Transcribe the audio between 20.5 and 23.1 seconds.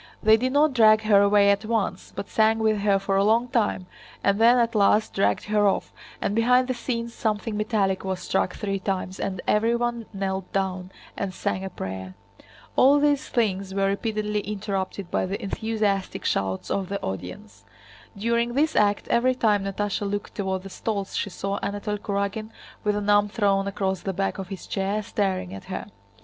the stalls she saw Anatole Kurágin with an